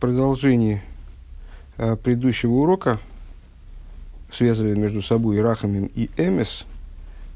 [0.00, 0.82] продолжении
[1.76, 2.98] э, предыдущего урока,
[4.32, 6.64] связывая между собой Рахамим и Эмес,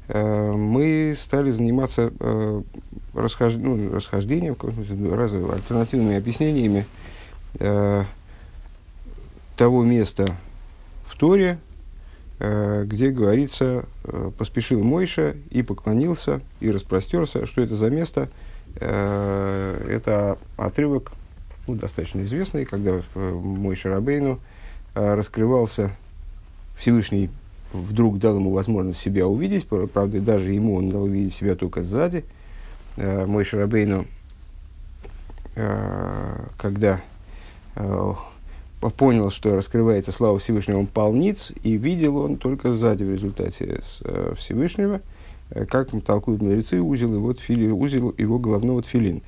[0.07, 2.61] э, мы стали заниматься э,
[3.13, 3.53] расхож...
[3.53, 4.57] ну, расхождением,
[5.13, 6.85] раз, альтернативными объяснениями
[7.59, 8.03] э,
[9.55, 10.25] того места
[11.07, 11.59] в Торе,
[12.39, 17.45] э, где говорится, э, поспешил Мойша и поклонился, и распростерся.
[17.45, 18.29] Что это за место?
[18.75, 21.11] Э, это отрывок
[21.67, 24.39] ну, достаточно известный, когда э, мой Шарабейну
[24.93, 25.91] э, раскрывался
[26.77, 27.29] Всевышний
[27.73, 32.23] вдруг дал ему возможность себя увидеть, правда, даже ему он дал увидеть себя только сзади.
[32.97, 34.05] Э, мой Шарабейну,
[36.57, 36.99] когда
[38.97, 43.79] понял, что раскрывается слава Всевышнего, он пал ниц, и видел он только сзади в результате
[44.37, 44.99] Всевышнего,
[45.69, 47.33] как толкуют мудрецы, узел, его,
[47.77, 49.21] узел его головного тфилин.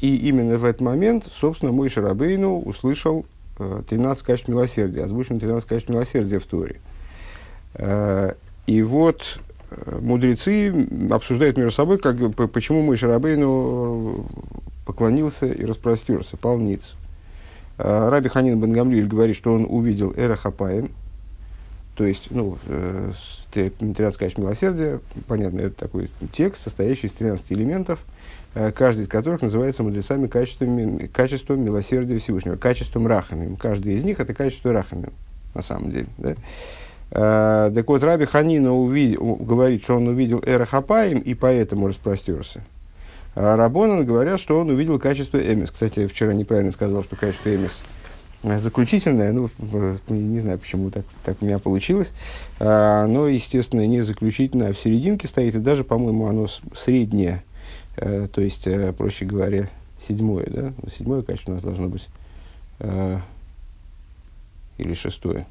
[0.00, 3.26] И именно в этот момент, собственно, мой Шарабейну услышал
[3.58, 6.80] 13 э, качеств милосердия, озвучено 13 качеств милосердия в Торе.
[7.74, 8.32] Э,
[8.66, 9.22] и вот
[9.70, 12.16] э, мудрецы обсуждают между собой, как,
[12.50, 14.26] почему мой Шарабейну
[14.86, 16.94] поклонился и распростерся, пал ниц.
[17.76, 20.90] Раби Ханин Бен Гамлюэль говорит, что он увидел Эра Хапаем,
[21.94, 22.58] то есть, ну,
[23.52, 28.00] 13 качеств милосердия, понятно, это такой текст, состоящий из 13 элементов–
[28.54, 33.54] каждый из которых называется мудрецами качеством, качеством милосердия Всевышнего, качеством рахами.
[33.56, 35.10] Каждый из них это качество рахами,
[35.54, 36.08] на самом деле.
[36.18, 36.34] Да?
[37.12, 42.62] А, так вот, Раби Ханина увидел, говорит, что он увидел Эра Хапаим и поэтому распростерся.
[43.36, 45.70] А Рабонан говорят, что он увидел качество Эмис.
[45.70, 47.80] Кстати, вчера неправильно сказал, что качество Эмис
[48.42, 49.50] заключительное, ну,
[50.08, 52.10] не знаю, почему так, так у меня получилось,
[52.58, 57.49] а, но, естественно, не заключительное, а в серединке стоит, и даже, по-моему, оно среднее, Э,
[57.96, 59.68] то есть, э, проще говоря,
[60.06, 60.72] седьмое, да?
[60.90, 62.08] Седьмое качество у нас должно быть.
[62.78, 63.20] Э,
[64.78, 65.46] или шестое.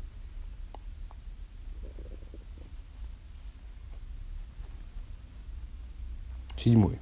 [6.58, 6.98] Седьмой.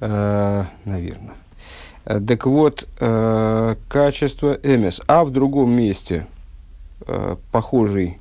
[0.00, 1.34] Э, наверное.
[2.04, 5.00] Э, так вот, э, качество МС.
[5.06, 6.26] А в другом месте
[7.06, 8.18] э, похожий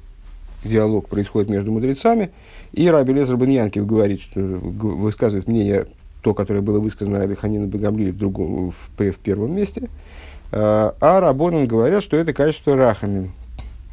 [0.63, 2.31] диалог происходит между мудрецами–
[2.73, 5.87] и Раби Лезер Баньянкив говорит, что высказывает мнение,
[6.21, 9.89] то, которое было высказано Раби Ханина Багамли в, другом, в, в первом месте.
[10.51, 13.31] А, а Рабонан говорят, что это качество рахами.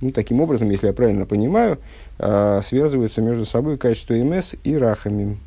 [0.01, 1.79] Ну, таким образом, если я правильно понимаю,
[2.19, 5.39] а, связываются между собой качество МС и рахами.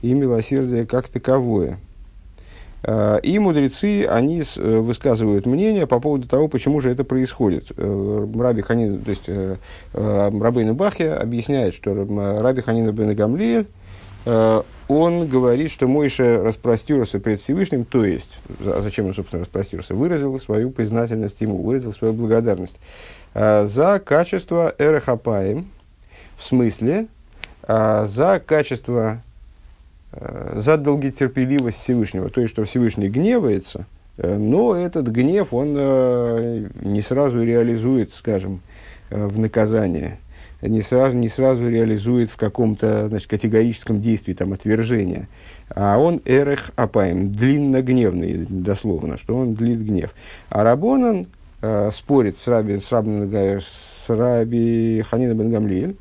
[0.00, 1.78] И милосердие как таковое.
[2.84, 7.66] А, и мудрецы, они э, высказывают мнение по поводу того, почему же это происходит.
[7.76, 9.56] Э, Раби Ханин, то есть э,
[9.92, 11.94] Рабейн Бахе объясняет, что
[12.40, 13.66] Раби Ханин Бен Гамлиэль,
[14.24, 19.96] он говорит, что Мойша распростерся пред Всевышним, то есть, а зачем он, собственно, распростерся?
[19.96, 22.78] Выразил свою признательность ему, выразил свою благодарность
[23.34, 25.66] за качество Эрехапаем,
[26.36, 27.08] в смысле,
[27.66, 29.22] за качество
[30.12, 33.86] Э, за долготерпеливость Всевышнего, то есть, что Всевышний гневается,
[34.18, 38.60] э, но этот гнев, он э, не сразу реализует, скажем,
[39.10, 40.18] в наказание,
[40.62, 45.28] не сразу, не сразу реализует в каком-то значит, категорическом действии, там, отвержения,
[45.68, 50.14] а он эрех апаем, длинногневный, дословно, что он длит гнев.
[50.50, 51.26] А Рабонан
[51.62, 55.96] э, спорит с Раби, с Раби, с Раби Ханина Бен Гамлиэль,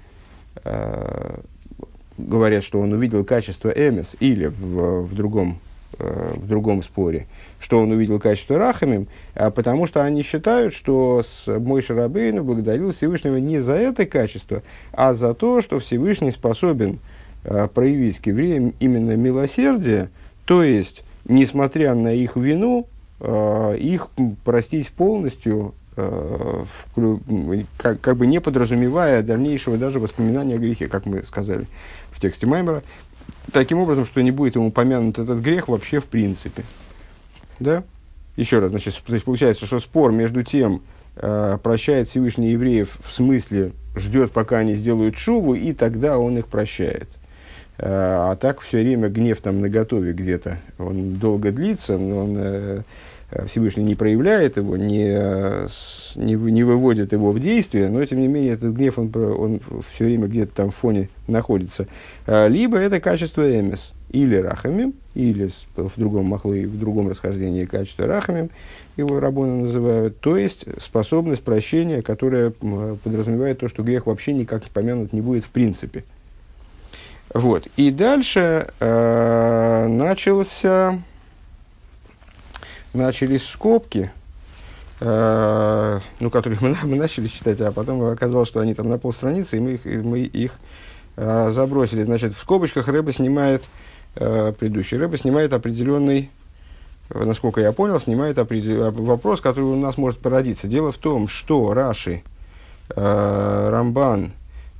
[2.27, 5.59] говорят, что он увидел качество Эмес, или в, в, другом,
[5.97, 7.27] э, в другом споре,
[7.59, 13.37] что он увидел качество Рахамим, а потому что они считают, что мой Шарабейну благодарил Всевышнего
[13.37, 16.99] не за это качество, а за то, что Всевышний способен
[17.43, 20.09] э, проявить к евреям именно милосердие,
[20.45, 22.87] то есть, несмотря на их вину,
[23.19, 24.09] э, их
[24.43, 31.67] простить полностью как, как бы не подразумевая дальнейшего даже воспоминания о грехе, как мы сказали
[32.21, 32.83] тексте Маймера,
[33.51, 36.63] таким образом, что не будет ему упомянут этот грех вообще в принципе.
[37.59, 37.83] Да?
[38.37, 40.81] Еще раз, значит, то есть получается, что спор между тем,
[41.17, 46.47] э, прощает Всевышний евреев в смысле ждет, пока они сделают шубу, и тогда он их
[46.47, 47.09] прощает.
[47.77, 52.41] Э, а так все время гнев там наготове где-то, он долго длится, но он э,
[52.41, 52.81] Э,
[53.47, 55.07] Всевышний не проявляет его, не,
[56.15, 59.59] не, не выводит его в действие, но тем не менее этот гнев, он, он
[59.93, 61.87] все время где-то там в фоне находится.
[62.27, 68.05] Э, либо это качество эмес, или рахамим, или в другом махле, в другом расхождении качество
[68.05, 68.49] рахамим,
[68.97, 75.13] его рабоны называют, то есть способность прощения, которая подразумевает то, что грех вообще никак помянут
[75.13, 76.03] не будет в принципе.
[77.33, 77.67] Вот.
[77.77, 81.01] И дальше э, начался
[82.93, 84.11] начались скобки,
[84.99, 89.57] э, ну, которые мы, мы начали читать, а потом оказалось, что они там на полстраницы,
[89.57, 90.53] и мы их, и мы их
[91.15, 92.03] э, забросили.
[92.03, 93.63] Значит, в скобочках Рэба снимает,
[94.15, 96.29] э, предыдущий Рэба снимает определенный,
[97.09, 98.91] э, насколько я понял, снимает определ...
[98.91, 100.67] вопрос, который у нас может породиться.
[100.67, 102.23] Дело в том, что Раши,
[102.95, 104.33] э, Рамбан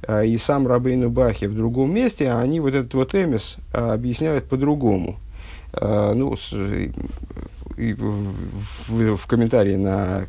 [0.04, 4.50] э, и сам Рабейну Бахи в другом месте, они вот этот вот эмис э, объясняют
[4.50, 5.18] по-другому.
[5.74, 6.54] Э, ну, с,
[7.78, 10.28] и в, в, комментарии на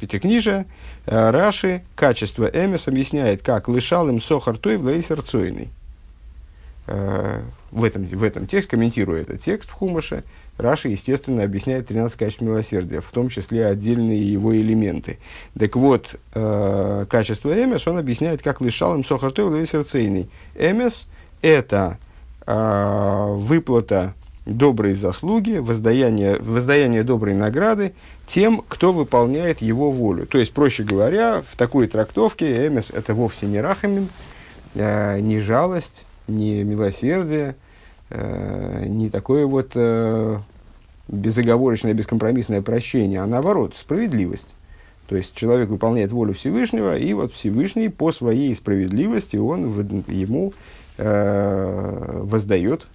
[0.00, 0.66] Пятикнижие,
[1.06, 5.68] э, Раши качество эмис объясняет, как лышал им сохар той в лейсер цойный.
[6.86, 10.24] Э, в этом, в этом тексте, комментируя этот текст в Хумаше,
[10.58, 15.18] Раши, естественно, объясняет 13 качеств милосердия, в том числе отдельные его элементы.
[15.58, 20.28] Так вот, э, качество эмес он объясняет, как лишал им сохартой в сердцейный.
[20.54, 21.06] Эмес–
[21.42, 21.98] это
[22.46, 27.94] э, выплата доброй заслуги, воздаяние, воздаяние доброй награды
[28.26, 30.26] тем, кто выполняет его волю.
[30.26, 34.08] То есть, проще говоря, в такой трактовке эмес– это вовсе не рахамим,
[34.74, 37.56] э, не жалость, не милосердие,
[38.10, 40.38] э, не такое вот э,
[41.08, 44.48] безоговорочное, бескомпромиссное прощение, а наоборот, справедливость.
[45.06, 50.54] То есть человек выполняет волю Всевышнего, и вот Всевышний по своей справедливости он ему
[50.96, 52.86] э, воздает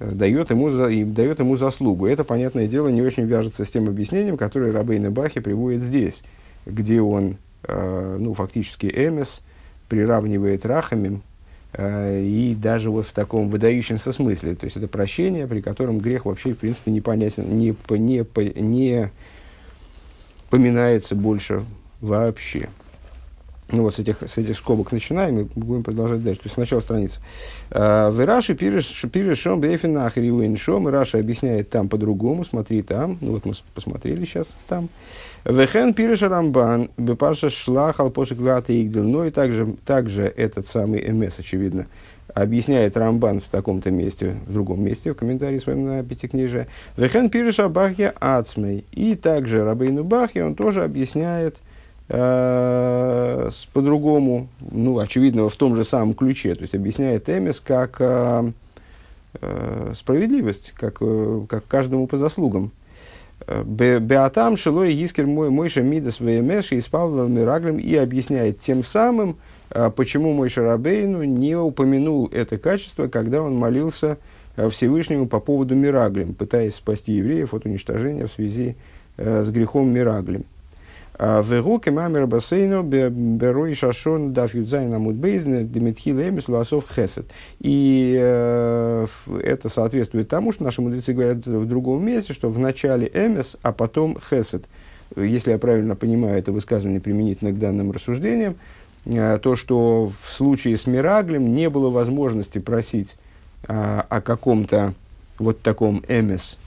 [0.00, 2.06] дает ему, за, и дает ему заслугу.
[2.06, 6.22] Это, понятное дело, не очень вяжется с тем объяснением, которое Рабейн Бахи приводит здесь,
[6.66, 9.40] где он, э, ну, фактически Эмес
[9.88, 11.22] приравнивает Рахамим,
[11.72, 14.54] э, и даже вот в таком выдающемся смысле.
[14.54, 19.10] То есть это прощение, при котором грех вообще, в принципе, непонятен, не, не, не, не
[20.50, 21.64] поминается больше
[22.00, 22.68] вообще.
[23.70, 26.40] Ну вот с этих, с этих скобок начинаем и будем продолжать дальше.
[26.40, 27.20] То есть сначала страница.
[27.70, 30.88] А, в Раши перешом бефин ахри шом.
[30.88, 32.46] И Раша объясняет там по-другому.
[32.46, 33.18] Смотри там.
[33.20, 34.88] Ну вот мы посмотрели сейчас там.
[35.44, 39.04] Вехен пириш рамбан бепарша шлах алпошек вата игдел.
[39.04, 41.86] Ну и также, также этот самый МС, очевидно,
[42.34, 46.68] объясняет Рамбан в таком-то месте, в другом месте, в комментарии своем на Пятикнижие.
[46.96, 48.86] Вехен пириша бахья ацмей.
[48.92, 51.56] И также Рабейну Бахья он тоже объясняет–
[52.08, 56.54] э, по-другому, ну, очевидно, в том же самом ключе.
[56.54, 58.50] То есть объясняет Эмис как э,
[59.40, 62.72] э, справедливость, как, э, как каждому по заслугам.
[63.46, 69.36] Беатам шилой искер мой мойша мидас вмш и спал мираглем и объясняет тем самым,
[69.70, 74.18] э, почему мой Шарабейну не упомянул это качество, когда он молился
[74.56, 78.76] э, Всевышнему по поводу Мираглем, пытаясь спасти евреев от уничтожения в связи
[79.16, 80.44] э, с грехом Мираглем.
[81.18, 87.26] В руке мамер бассейну берой шашон даф юдзайн амуд бейзн демитхил эмис ласов хесед.
[87.58, 89.06] И э,
[89.42, 93.72] это соответствует тому, что наши мудрецы говорят в другом месте, что в начале эмис, а
[93.72, 94.66] потом хесед.
[95.16, 98.54] Если я правильно понимаю это высказывание применительно к данным рассуждениям,
[99.04, 103.16] э, то, что в случае с Мираглем не было возможности просить
[103.66, 104.94] э, о каком-то
[105.40, 106.58] вот таком эмис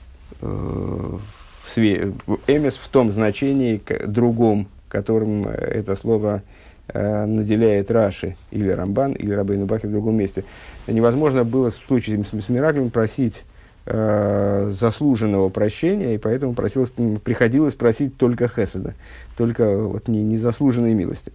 [1.76, 2.12] э,
[2.46, 6.42] эмис в том значении другом, которым э, это слово
[6.88, 10.44] э, наделяет Раши или Рамбан, или Рабейну Бахи в другом месте.
[10.86, 13.44] Невозможно было в случае с, с Мираклем просить
[13.86, 16.90] э, заслуженного прощения, и поэтому просилось,
[17.24, 18.94] приходилось просить только Хеседа,
[19.36, 21.32] только вот, не, незаслуженной милости.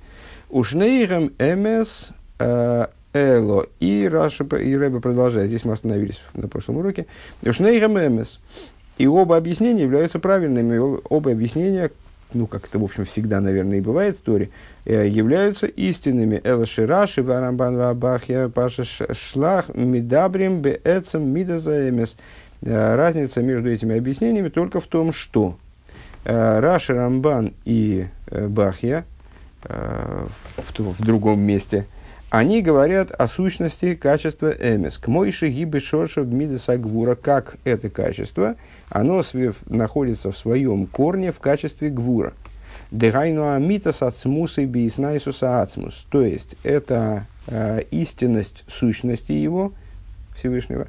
[0.50, 3.68] Ушнейрам эмес э, эло.
[3.80, 5.50] И Раша и Рэбе продолжает.
[5.50, 7.06] Здесь мы остановились на прошлом уроке.
[7.44, 8.40] Ушнейрам эмес.
[8.98, 11.00] И оба объяснения являются правильными.
[11.10, 11.92] Оба объяснения,
[12.34, 14.50] ну, как это, в общем, всегда, наверное, и бывает в Торе,
[14.86, 16.42] э, являются истинными.
[16.44, 22.18] Эл Шираши, Варамбан Вабахья, Паша Шлах, Мидабрим, Беэцем, Мидазаэмес.
[22.64, 25.58] Э, разница между этими объяснениями только в том, что
[26.26, 29.06] э, Раши, Рамбан и Бахья
[29.64, 30.30] в,
[30.78, 31.86] в другом месте–
[32.30, 34.98] они говорят о сущности качества эмес.
[34.98, 38.56] К мойши гибы шорша в мидесагвура, как это качество,
[38.90, 39.24] оно
[39.68, 42.34] находится в своем корне в качестве гвура.
[42.92, 46.06] Дегайну амитас ацмус и бииснайсуса ацмус.
[46.10, 49.72] То есть, это э, истинность сущности его,
[50.36, 50.88] Всевышнего,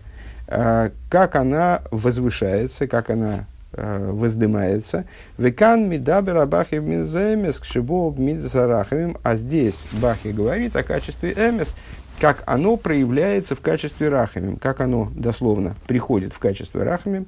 [0.49, 5.05] э, как она возвышается, как она воздымается.
[5.37, 9.19] Векан мидабер абахи минземес к шибо мидзараховим.
[9.23, 11.77] А здесь Бахи говорит о качестве эмес,
[12.19, 17.27] как оно проявляется в качестве рахамим, как оно дословно приходит в качестве рахамим.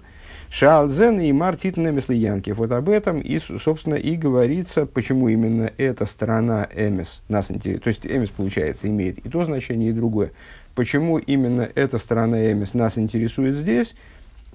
[0.50, 2.50] Шаалдзен и Мартитна Меслиянки.
[2.50, 7.84] Вот об этом и, собственно, и говорится, почему именно эта сторона эмес нас интересует.
[7.84, 10.32] То есть эмес, получается, имеет и то значение, и другое.
[10.74, 13.94] Почему именно эта сторона эмес нас интересует здесь–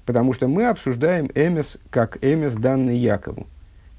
[0.05, 3.47] потому что мы обсуждаем эмес как эмес, данный Якову.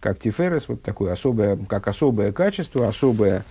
[0.00, 3.44] Как тиферес, вот такое особое, как особое качество, особое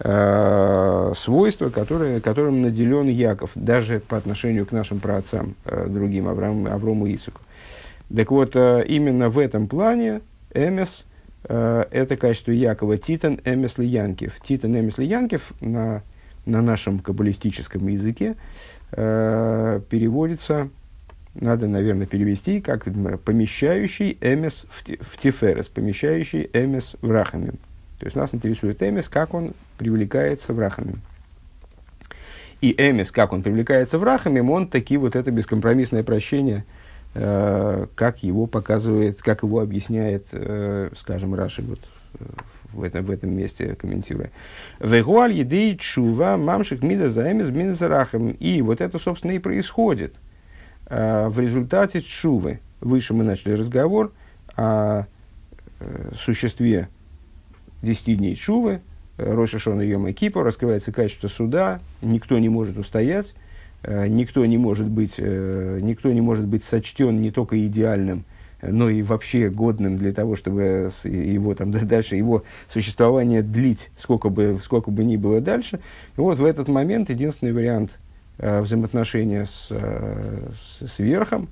[0.00, 6.66] э, свойство, которое, которым наделен Яков, даже по отношению к нашим праотцам, э, другим, Авраам,
[6.66, 7.40] Аврому и Исуку.
[8.14, 11.04] Так вот, э, именно в этом плане эмес
[11.44, 14.40] э,– это качество Якова Титан эмес Лиянкев.
[14.42, 16.02] Титан эмес Лиянкев на,
[16.44, 18.34] на нашем каббалистическом языке
[18.92, 20.70] э, переводится
[21.34, 22.84] надо, наверное, перевести как
[23.24, 27.58] помещающий эмес в, тиферес, помещающий эмес в рахамим.
[27.98, 31.00] То есть нас интересует эмес, как он привлекается в рахамим.
[32.60, 36.64] И эмес, как он привлекается в рахамим, он таки вот это бескомпромиссное прощение,
[37.14, 41.78] э, как его показывает, как его объясняет, э, скажем, Раши вот,
[42.18, 42.24] э,
[42.72, 44.30] в, этом, в этом месте комментируя.
[44.80, 48.36] Вегуаль едей чува мамшик мида за эмес мида за рахамим.
[48.40, 50.16] И вот это, собственно, и происходит–
[50.90, 54.12] в результате чувы, выше мы начали разговор
[54.56, 55.04] о
[55.78, 56.88] э, существе
[57.82, 58.80] 10 дней чувы,
[59.16, 63.34] э, Роша Шона Йома Кипа, раскрывается качество суда, никто не может устоять,
[63.82, 68.24] никто не может быть, никто не может быть сочтен не только идеальным,
[68.60, 74.60] но и вообще годным для того, чтобы его там дальше, его существование длить, сколько бы,
[74.62, 75.78] сколько бы ни было дальше.
[76.16, 78.09] И вот в этот момент единственный вариант– Э,
[78.40, 81.48] взаимоотношения с, э, с, с верхом,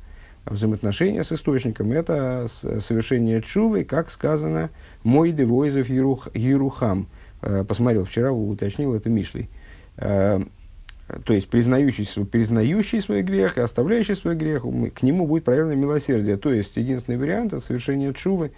[0.47, 4.71] взаимоотношения с источником, это совершение чувы, как сказано,
[5.05, 7.09] мой девойзов ерух, ерухам.
[7.43, 9.49] Э, посмотрел вчера, уточнил это Мишлей.
[9.97, 16.37] То есть, признающий, признающий свой грех и оставляющий свой грех, к нему будет проявлено милосердие.
[16.37, 18.53] То есть, единственный вариант– это совершение чувы,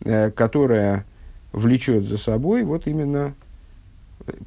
[0.00, 1.06] которая
[1.52, 3.34] влечет за собой вот именно,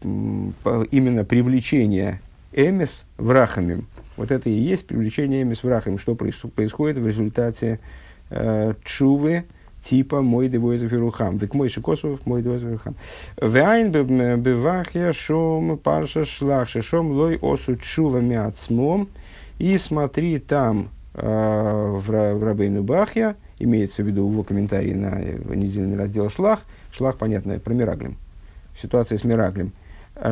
[0.04, 2.20] именно привлечение
[2.56, 3.88] эмис врахамим.
[4.18, 7.80] Вот это и есть привлечение эмис врахамим, что происходит в результате
[8.30, 9.44] э, чувы
[9.84, 11.38] типа мой девой зафирухам.
[11.38, 12.96] Век мой шикосов, мой девой зафирухам.
[13.40, 19.10] Вайн бевахя шом парша шлах, шом лой осу чува мяцмом.
[19.60, 25.98] И смотри там э, в, в Рабейну Бахья, имеется в виду его комментарий на недельный
[25.98, 28.18] раздел Шлах, Шлах, понятно, про Мираглем,
[28.82, 29.85] ситуация с Мираглем– Э,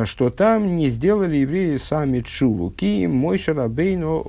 [0.04, 2.70] что там не сделали евреи сами чуву.
[2.70, 4.22] Ки мой шарабейну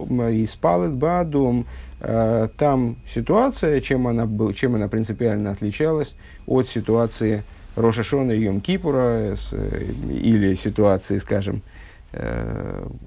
[0.44, 1.66] испалит бадум.
[2.02, 7.44] Э, там ситуация, чем она, был, чем она принципиально отличалась от ситуации
[7.76, 11.62] Рошашона и Йом Кипура, э, или ситуации, скажем,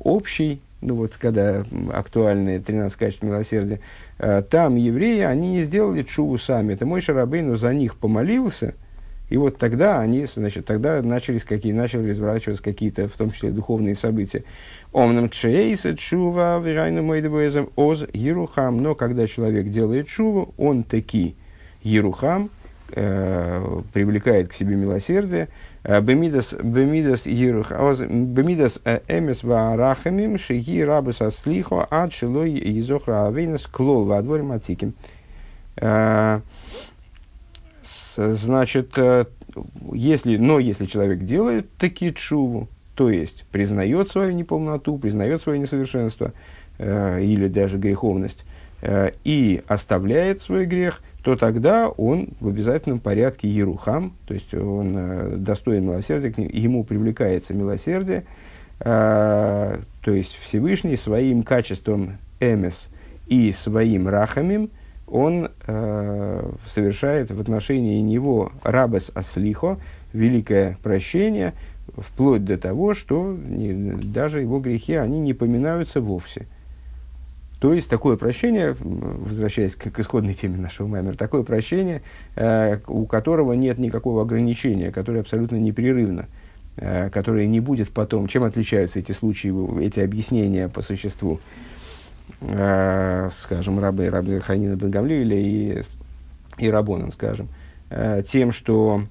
[0.05, 3.81] общей, ну вот когда актуальные 13 качеств милосердия,
[4.51, 6.75] там евреи, они не сделали чуву сами.
[6.75, 8.75] Это мой Шарабейну за них помолился–
[9.29, 13.95] и вот тогда они, значит, тогда начались какие, начали разворачиваться какие-то, в том числе, духовные
[13.95, 14.45] события.
[14.93, 18.83] Омнам кшейса чува вирайну мойдебоезам оз ерухам.
[18.83, 21.37] Но когда человек делает чуву, он таки
[21.83, 22.51] ерухам,
[22.93, 25.49] э, привлекает к себе милосердие.
[25.85, 34.95] Э, бемидас э, эмес ваарахамим шиги рабус аслихо ад шилой езохра авейнас клол вадворим матиким.
[38.19, 39.27] Значит, э,
[39.93, 46.33] если, но если человек делает такие чуву, то есть признает свою неполноту, признает свое несовершенство
[46.79, 48.45] э, или даже греховность,
[48.83, 54.95] э, и оставляет свой грех, то тогда он в обязательном порядке ерухам, то есть он
[54.97, 58.25] э, достоин милосердия, к ему привлекается милосердие,
[58.81, 62.89] э, то есть Всевышний своим качеством эмес
[63.29, 64.71] и своим рахамим–
[65.11, 69.79] он э, совершает в отношении него рабес аслихо,
[70.13, 71.55] великое прощение,
[71.97, 76.47] вплоть до того, что не, даже его грехи, они не поминаются вовсе.
[77.61, 82.03] То есть такое прощение, возвращаясь к, к исходной теме нашего маймера, такое прощение,
[82.37, 86.27] э, у которого нет никакого ограничения, которое абсолютно непрерывно,
[86.77, 88.29] э, которое не будет потом.
[88.29, 89.53] Чем отличаются эти случаи,
[89.85, 91.41] эти объяснения по существу?
[92.41, 95.83] Скажем, рабы, рабы Ханина Бенгамлиля и,
[96.59, 97.49] и Рабоном, скажем,
[97.91, 99.03] э, тем, что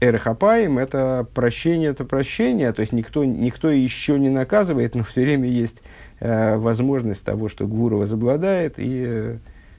[0.00, 5.48] Эрхапаем– это прощение, это прощение, то есть никто, никто еще не наказывает, но все время
[5.48, 5.80] есть
[6.18, 9.36] э, возможность того, что Гвура возобладает и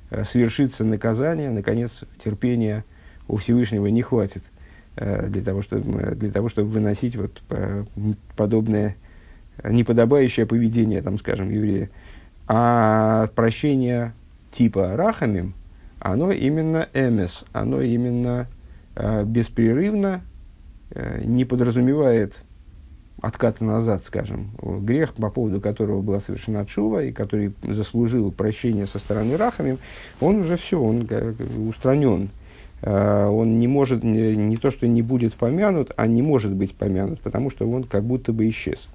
[0.09, 2.85] э, свершится наказание, наконец, терпения
[3.27, 4.43] у Всевышнего не хватит
[4.95, 7.85] э, для, того, чтобы, для того, чтобы выносить вот, по,
[8.37, 8.95] подобное
[9.63, 11.89] неподобающее поведение, там, скажем, еврея.
[12.47, 14.13] А прощение
[14.51, 15.53] типа рахамим,
[15.99, 18.47] оно именно эмес, оно именно
[18.95, 20.21] э, беспрерывно,
[20.91, 22.35] э, не подразумевает
[23.23, 28.99] отката назад, скажем, грех, по поводу которого была совершена чува, и который заслужил прощение со
[28.99, 29.77] стороны Рахами,
[30.19, 31.07] он уже все, он
[31.69, 32.29] устранен.
[32.81, 36.75] А, он не может, не, не то, что не будет помянут, а не может быть
[36.75, 38.89] помянут, потому что он как будто бы исчез.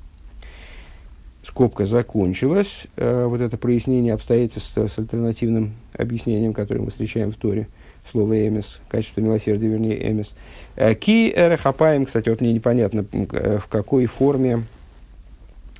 [1.48, 2.86] Скобка закончилась.
[2.96, 7.68] А, вот это прояснение обстоятельств с альтернативным объяснением, которое мы встречаем в Торе.
[8.10, 10.34] Слово «эмес», качество милосердия, вернее, «эмес».
[10.76, 14.64] А, ки эрехапаем, кстати, вот мне непонятно, в какой форме,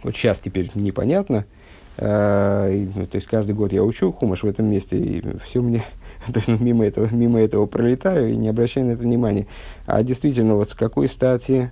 [0.03, 1.45] вот сейчас теперь непонятно,
[2.01, 5.83] ну, то есть каждый год я учу хумаш в этом месте, и все мне
[6.33, 9.47] то есть, ну, мимо, этого, мимо этого пролетаю и не обращаю на это внимания.
[9.87, 11.71] А действительно, вот с какой стати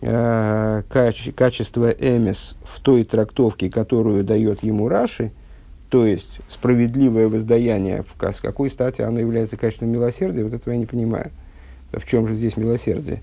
[0.00, 5.32] э, каче, качество эмис в той трактовке, которую дает ему Раши,
[5.88, 10.78] то есть справедливое воздаяние, в, с какой стати оно является качеством милосердия, вот этого я
[10.78, 11.30] не понимаю.
[11.92, 13.22] В чем же здесь милосердие?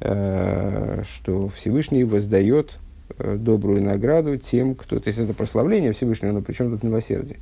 [0.00, 2.72] Э, что Всевышний воздает
[3.18, 4.98] э, добрую награду тем, кто...
[4.98, 7.38] То есть это прославление Всевышнего, но при чем тут милосердие?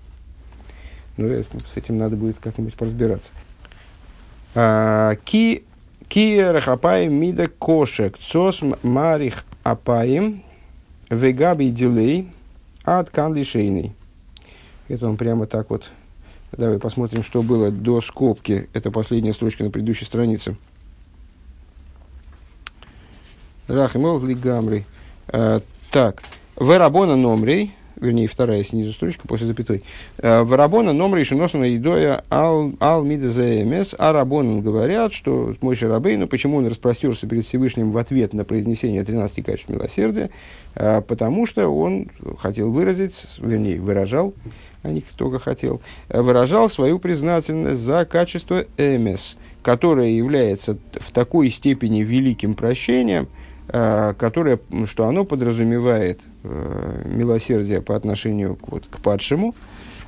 [1.16, 3.32] Ну, с этим надо будет как-нибудь поразбираться.
[4.54, 5.64] А, ки
[6.12, 10.42] ки рахапаем мида кошек цос марих апаем
[11.08, 12.28] вегаби дилей
[12.84, 13.94] от канлишейный.
[14.88, 15.84] Это он прямо так вот.
[16.52, 18.68] Давай посмотрим, что было до скобки.
[18.74, 20.58] Это последняя строчка на предыдущей странице.
[23.66, 24.84] Рахимов лигамри.
[25.28, 26.22] А, так.
[26.60, 29.82] Верабона номрей вернее, вторая снизу строчка после запятой.
[30.18, 36.26] Э, Варабона номер решеноса на едоя ал, ал мидезаэмес, а Рабонан говорят, что мой Рабейну,
[36.26, 40.30] почему он распростерся перед Всевышним в ответ на произнесение 13 качеств милосердия,
[40.74, 44.34] э, потому что он хотел выразить, вернее, выражал,
[44.82, 51.50] а не только хотел, э, выражал свою признательность за качество эмес, которое является в такой
[51.50, 53.28] степени великим прощением,
[53.68, 59.54] которое, что оно подразумевает э, милосердия по отношению к, вот, к падшему,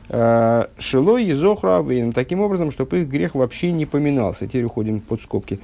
[0.09, 4.47] э, Шило и Зохравин, таким образом, чтобы их грех вообще не поминался.
[4.47, 5.61] Теперь уходим под скобки.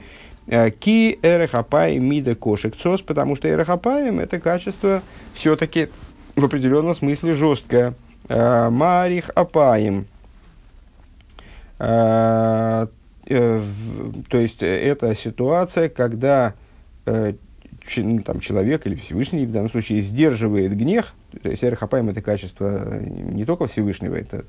[0.46, 5.02] Э, ки эрехапай мида кошек цос, потому что эрехапаем это качество
[5.34, 5.88] все-таки
[6.36, 7.94] в определенном смысле жесткое.
[8.28, 10.06] Э, марих апаем.
[11.78, 12.88] То
[14.32, 16.54] есть это ситуация, когда
[17.96, 22.98] ну, там, человек или Всевышний в данном случае сдерживает гнев, то есть эрхапаем это качество
[23.00, 24.44] не только Всевышнего, это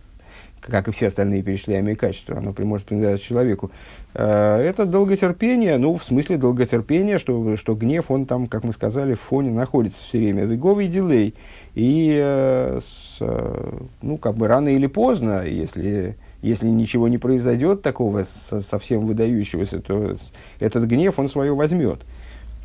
[0.62, 3.72] как и все остальные перечисляемые качества, оно может принадлежать человеку.
[4.14, 9.16] А, это долготерпение, ну, в смысле долготерпения, что, что гнев, он там, как мы сказали,
[9.16, 10.46] в фоне находится все время.
[10.46, 11.34] Веговый дилей.
[11.74, 12.80] И, э,
[13.22, 19.80] э, ну, как бы рано или поздно, если, если ничего не произойдет такого совсем выдающегося,
[19.80, 20.16] то
[20.60, 22.02] этот гнев, он свое возьмет.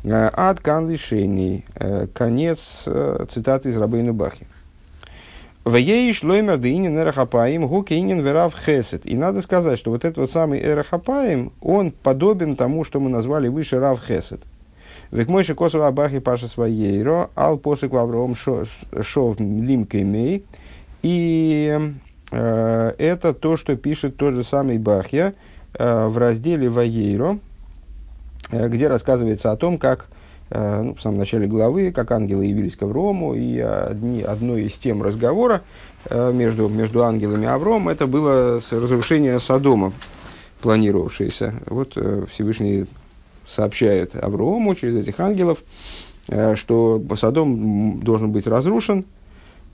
[0.03, 1.65] Э, Ад кан лишений.
[1.75, 4.47] Э, конец э, цитаты из Рабейна Бахи.
[5.65, 9.05] Вееш лоймер деинин эрахапаим гукинин верав хесет.
[9.05, 13.49] И надо сказать, что вот этот вот самый эрахапаим, он подобен тому, что мы назвали
[13.49, 14.41] выше рав хесет.
[15.11, 20.45] Век мой косова абахи паша своейро, ал посык вавром шов лимкой мей.
[21.01, 21.77] И
[22.31, 25.33] э, это то, что пишет тот же самый Бахья
[25.73, 27.39] э, в разделе Ваейро,
[28.51, 30.07] где рассказывается о том, как
[30.49, 34.73] э, ну, в самом начале главы, как ангелы явились к Аврому, и одни, одной из
[34.73, 35.61] тем разговора
[36.05, 39.93] э, между, между ангелами и Авром, это было разрушение Содома,
[40.61, 41.55] планировавшееся.
[41.67, 41.97] Вот
[42.31, 42.85] Всевышний
[43.47, 45.59] сообщает Аврому через этих ангелов,
[46.55, 49.05] что Содом должен быть разрушен,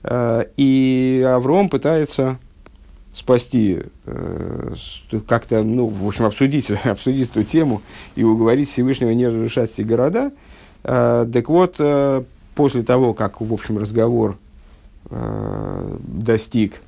[0.08, 2.38] и Авром пытается
[3.14, 4.74] спасти, э,
[5.26, 7.80] как-то, ну, в общем, обсудить, обсудить эту тему
[8.16, 10.32] и уговорить Всевышнего не разрушать эти города.
[10.82, 12.24] Э, так вот, э,
[12.54, 14.36] после того, как, в общем, разговор
[15.10, 16.80] э, достиг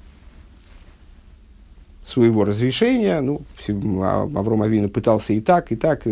[2.04, 3.42] своего разрешения, ну,
[4.02, 6.02] а, Авром Авину пытался и так, и так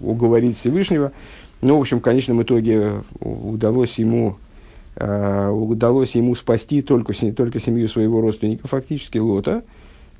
[0.00, 1.12] уговорить Всевышнего,
[1.60, 4.51] но, в общем, в конечном итоге удалось ему э,
[4.96, 9.62] удалось ему спасти только, только семью своего родственника, фактически Лота.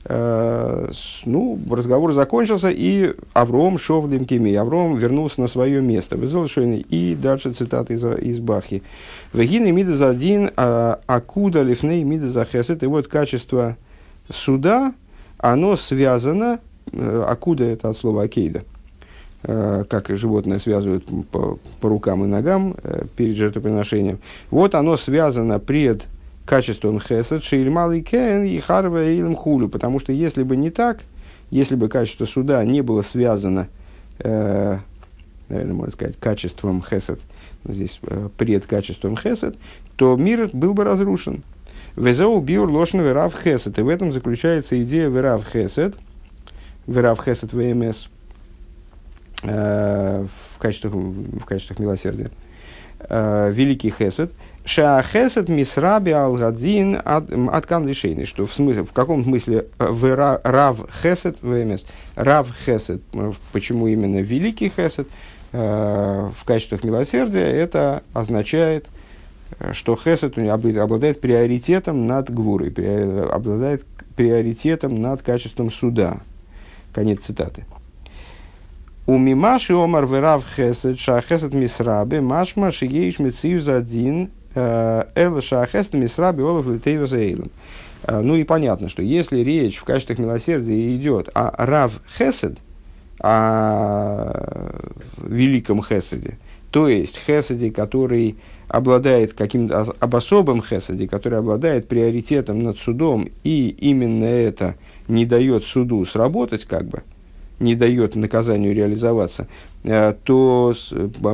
[0.04, 0.90] Э,
[1.24, 4.54] ну, разговор закончился, и Авром шов Лимкими.
[4.54, 6.16] Авром вернулся на свое место.
[6.16, 8.82] И дальше цитата из, из Бахи.
[9.32, 12.82] Вегин и мида один, а, акуда лифней мида захесет.
[12.82, 13.76] И вот качество
[14.28, 14.94] суда,
[15.38, 16.58] оно связано,
[16.92, 18.71] э, акуда это от слова акейда, Э,
[19.42, 24.18] как животное связывают по, по рукам и ногам э, перед жертвоприношением.
[24.50, 26.04] Вот оно связано пред
[26.44, 29.68] качеством хесед, шейльмал кен, и харва и хулю.
[29.68, 31.02] Потому что если бы не так,
[31.50, 33.68] если бы качество суда не было связано
[34.18, 34.78] э,
[35.52, 37.20] наверное, можно сказать, качеством хесед,
[37.64, 39.56] но здесь э, пред качеством хесед,
[39.96, 41.42] то мир был бы разрушен.
[41.96, 43.78] Везеу биур лошен верав хесед.
[43.78, 45.94] И в этом заключается идея верав хесед,
[46.86, 48.08] верав хесед ВМС, э,
[49.42, 52.30] в, качествах, в качествах милосердия.
[53.08, 54.32] Э, великий хесед.
[54.64, 58.26] Шахесед мисраби алгадин от камдишейны.
[58.26, 61.84] Что в смысле, в каком смысле э, рав хесед ВМС?
[62.14, 63.02] Рав хесед.
[63.52, 65.08] Почему именно великий хесед?
[65.52, 68.86] в качествах милосердия это означает,
[69.72, 72.70] что хесед обладает приоритетом над гвурой,
[73.30, 73.84] обладает
[74.16, 76.22] приоритетом над качеством суда.
[76.94, 77.66] Конец цитаты.
[79.04, 85.66] У мимаши омар верав хесед, ша хесед мисрабе, машма шиеиш мециюз один, э, эл ша
[85.66, 87.50] хесед мисрабе олов литейва заэйлем.
[88.04, 92.58] Э, ну и понятно, что если речь в качествах милосердия идет о рав хесед,
[93.18, 94.70] о
[95.18, 96.38] великом хеседе,
[96.70, 98.36] то есть хеседе, который
[98.68, 104.76] обладает каким-то об особом хесаде, который обладает приоритетом над судом, и именно это
[105.08, 107.02] не дает суду сработать, как бы,
[107.60, 109.46] не дает наказанию реализоваться,
[109.84, 110.74] э, то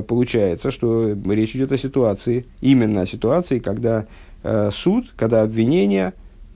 [0.07, 4.07] получается, что речь идет о ситуации, именно о ситуации, когда
[4.42, 6.12] э, суд, когда обвинение,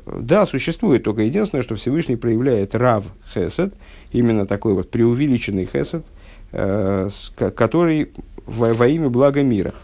[0.07, 3.75] да, существует, только единственное, что Всевышний проявляет рав хесед,
[4.13, 6.05] именно такой вот преувеличенный хесед,
[6.53, 8.11] э, который
[8.47, 9.75] во, во имя блага мира.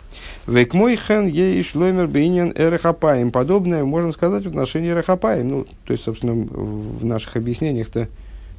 [0.47, 3.31] Век хен ей шлоймер бейнин эрехапаем.
[3.31, 5.49] Подобное можем сказать в отношении эрехапаем.
[5.49, 8.09] Ну, то есть, собственно, в наших объяснениях-то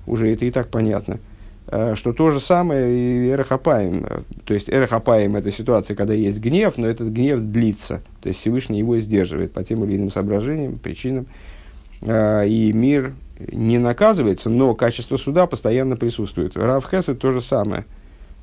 [0.05, 1.19] уже это и так понятно.
[1.67, 4.05] А, что то же самое и эрехапаем.
[4.45, 8.01] То есть, эрехапаем– это ситуация, когда есть гнев, но этот гнев длится.
[8.21, 11.27] То есть, Всевышний его сдерживает по тем или иным соображениям, причинам.
[12.01, 13.13] А, и мир
[13.51, 16.57] не наказывается, но качество суда постоянно присутствует.
[16.57, 17.85] Рав Хесед то же самое–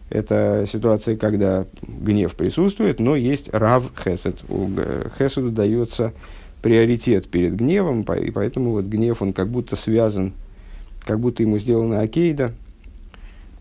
[0.08, 4.36] это ситуация, когда гнев присутствует, но есть рав хесед.
[4.48, 4.68] У
[5.18, 6.12] хеседу дается
[6.62, 10.32] приоритет перед гневом, и поэтому вот гнев, он как будто связан,
[11.06, 12.52] как будто ему сделана акейда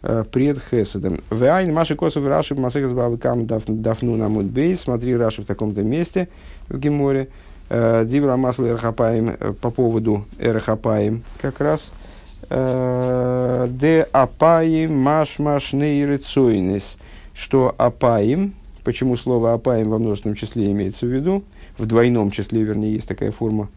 [0.02, 1.22] э, пред хеседом.
[1.30, 4.82] Вайн Маши Косов Раши Масехас Бабыкам Дафну Намуд Бейс.
[4.82, 6.28] Смотри Раши в таком-то месте
[6.68, 7.30] в Геморе.
[7.70, 11.92] Э, Дивра Масла Эрхапаем э, по поводу Эрхапаем как раз–
[12.50, 16.98] де апаим машмаш нейрецойнес,
[17.34, 18.54] что апаим,
[18.84, 21.44] почему слово апаим во множественном числе имеется в виду,
[21.78, 23.70] в двойном числе, вернее, есть такая форма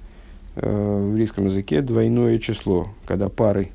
[0.60, 3.70] в русском языке, двойное число, когда пары,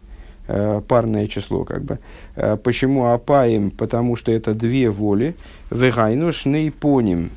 [0.47, 1.99] э, парное число, как бы.
[2.35, 3.71] Э, почему апаим?
[3.71, 5.35] Потому что это две воли,
[5.71, 7.29] вегайну шнейпоним,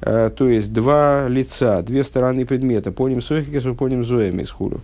[0.00, 4.80] э, то есть два лица, две стороны предмета, поним сохикесу, поним зоэм из хуру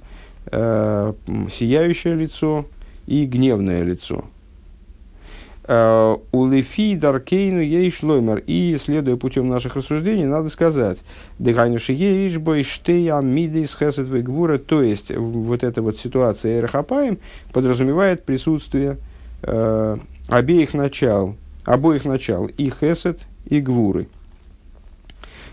[0.51, 1.13] э,
[1.53, 2.67] сияющее лицо
[3.07, 4.25] и гневное лицо.
[5.71, 8.43] Э, у Лефи Даркейну ей лоймер.
[8.47, 10.99] И, следуя путем наших рассуждений, надо сказать,
[11.39, 17.19] Дыхайнуши ейш бой штея мидейс хесет вегвура, то есть вот эта вот ситуация Эрхапаем
[17.53, 18.97] подразумевает присутствие
[19.43, 19.97] э,
[20.29, 24.09] обеих начал, обоих начал, и хесет, и гвуры.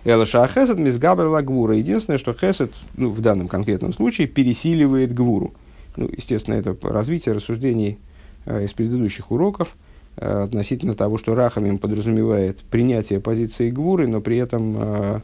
[0.06, 1.75] Элаша Хесед Мизгабрила Гвура.
[1.75, 5.54] Единственное, что Хесед ну, в данном конкретном случае пересиливает Гвуру.
[5.97, 7.97] Ну, естественно, это развитие рассуждений
[8.45, 9.75] э, из предыдущих уроков
[10.17, 15.19] относительно того, что Рахамим подразумевает принятие позиции Гвуры, но при этом э,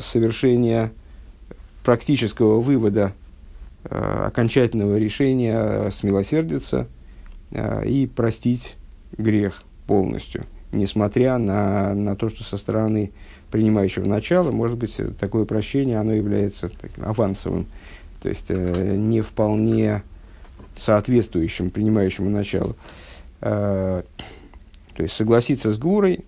[0.00, 0.92] совершение
[1.84, 3.12] практического вывода
[3.84, 6.86] э, окончательного решения смилосердиться
[7.50, 8.76] э, и простить
[9.16, 13.10] грех полностью, несмотря на, на то, что со стороны
[13.50, 17.66] принимающего начала, может быть, такое прощение, оно является таким авансовым,
[18.22, 20.02] то есть э, не вполне
[20.76, 22.76] соответствующим принимающему началу.
[23.40, 24.02] Э,
[24.94, 26.24] то есть согласиться с Гурой,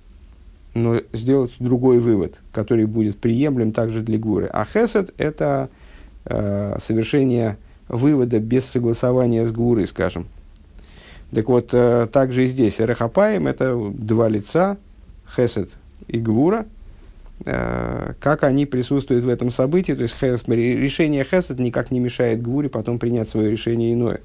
[0.74, 4.46] но сделать другой вывод, который будет приемлем также для Гуры.
[4.46, 5.68] А Хесед– это
[6.24, 10.26] э, совершение вывода без согласования с Гурой, скажем.
[11.32, 14.78] Так вот, э, также и здесь Рахапаем– это два лица,
[15.34, 15.70] Хесед
[16.08, 16.66] и Гвура–
[17.44, 19.94] как они присутствуют в этом событии.
[19.94, 24.20] То есть хес, решение Хесед никак не мешает Гвуре потом принять свое решение иное.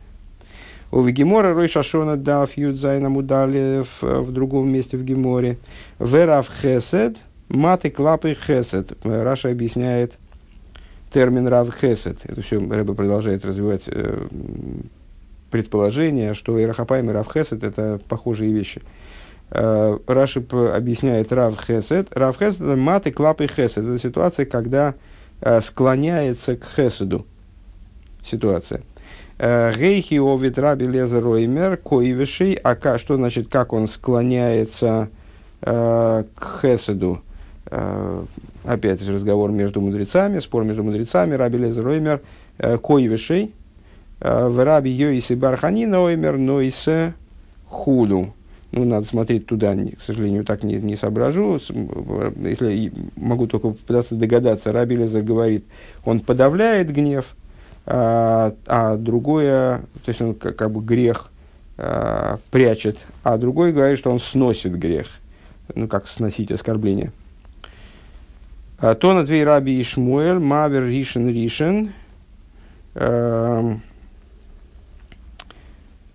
[0.89, 5.57] У Вегемора Рой Шашона Даф Юдзайна Мудали в, в другом месте в Геморе.
[5.99, 7.17] Верав Хесед,
[7.49, 8.93] маты клапы Хесед.
[9.03, 10.13] Раша объясняет
[11.11, 12.19] термин Рав Хесед.
[12.23, 14.27] Это все Рэба продолжает развивать э,
[15.51, 18.81] предположение, что Ирахапайм и Рав Хесед это похожие вещи.
[19.51, 22.15] Э, Раши объясняет Рав Хесед.
[22.15, 23.79] Рав Хесед– это маты, клапы Хесед.
[23.83, 24.95] Это ситуация, когда
[25.41, 27.25] э, склоняется к Хеседу.
[28.23, 28.81] Ситуация.
[29.39, 35.09] Гейхи овит раби лезер роймер коивешей, а что значит, как он склоняется
[35.61, 36.25] к
[36.61, 37.21] хеседу,
[38.65, 42.21] опять же разговор между мудрецами, спор между мудрецами, раби лезер роймер
[42.57, 43.53] коивешей,
[44.19, 47.13] в раби йоисе барханина оймер нойсе
[47.67, 48.33] худу.
[48.71, 51.57] Ну, надо смотреть туда, к сожалению, так не, не соображу.
[52.43, 55.63] Если могу только попытаться догадаться, Раби Лезер говорит,
[56.03, 57.33] он подавляет гнев,
[57.87, 61.31] а, а другое, то есть он как, как бы грех
[61.77, 65.07] а, прячет, а другой говорит, что он сносит грех.
[65.73, 67.11] Ну, как сносить оскорбление.
[68.79, 71.93] А, то на две Раби Ишмуэль, Мавер Ришен Ришен,
[72.93, 73.81] эм,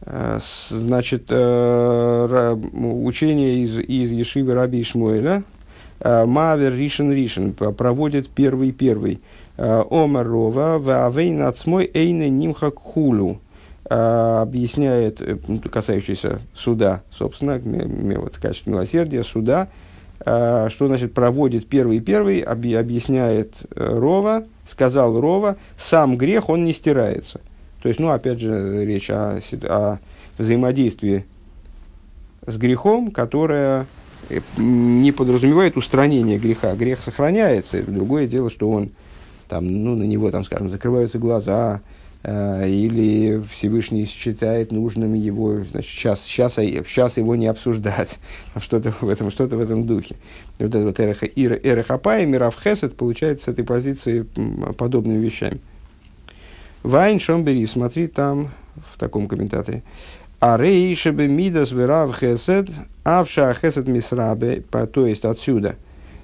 [0.05, 5.45] Э, значит, учение из, из Ешивы Раби Ишмуэля,
[6.05, 8.73] Мавер Ришен Ришен проводит первый
[9.57, 9.87] первый.
[9.91, 13.41] Омар Рова, Ваавей нацмой эйне нимха кхулю.
[13.85, 15.21] Объясняет,
[15.71, 17.61] касающийся суда, собственно,
[18.19, 19.69] вот, качество милосердия, суда,
[20.21, 27.41] что значит проводит первый первый, объясняет Рова, сказал Рова, сам грех, он не стирается–
[27.83, 29.99] то есть, ну, опять же, речь о, о
[30.39, 31.25] взаимодействии
[32.47, 33.87] с грехом, которое
[34.29, 36.75] э, не подразумевает устранение греха.
[36.75, 37.83] Грех сохраняется.
[37.83, 38.91] Другое дело, что он
[39.53, 41.83] там, ну, на него, там, скажем, закрываются глаза,
[42.23, 48.19] э, или Всевышний считает нужным его, значит, сейчас, сейчас, сейчас его не обсуждать,
[48.57, 50.17] что-то в этом, что-то в этом духе.
[50.59, 54.25] вот это вот эрехапай, мирав хесед получается с этой позиции
[54.79, 55.61] подобными вещами.
[56.83, 58.53] Вайн Шомбери, смотри там
[58.95, 59.83] в таком комментаторе.
[60.41, 62.71] А рейшебе мидас верав хесед,
[63.05, 64.63] авша хесед мисрабе,
[64.95, 65.77] то есть отсюда